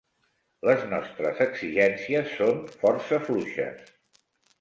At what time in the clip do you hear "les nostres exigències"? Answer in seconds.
0.67-2.31